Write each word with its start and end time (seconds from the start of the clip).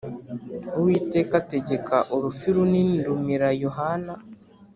Uwiteka 0.77 1.33
ategeka 1.41 1.95
urufi 2.15 2.47
runini 2.55 2.97
rumira 3.07 3.47
yohana 3.63 4.13